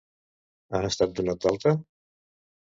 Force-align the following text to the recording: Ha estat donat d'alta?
Ha 0.77 0.81
estat 0.89 1.15
donat 1.21 1.45
d'alta? 1.45 1.77